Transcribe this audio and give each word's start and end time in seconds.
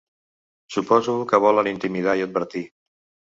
Suposo 0.75 1.17
que 1.33 1.41
volen 1.45 1.71
intimidar 1.73 2.17
i 2.21 2.25
advertir. 2.29 2.65